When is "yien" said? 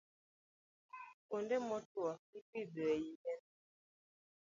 3.03-3.41